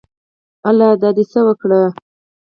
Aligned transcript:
الۍ 0.69 0.87
دا 1.01 1.09
دې 1.15 1.23
څه 1.31 1.39
وکړه 1.47 1.81